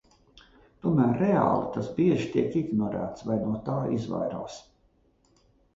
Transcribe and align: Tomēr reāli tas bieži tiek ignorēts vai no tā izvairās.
Tomēr 0.85 1.19
reāli 1.23 1.69
tas 1.77 1.91
bieži 1.99 2.27
tiek 2.37 2.59
ignorēts 2.65 3.29
vai 3.29 3.39
no 3.45 3.53
tā 3.69 3.79
izvairās. 3.99 4.63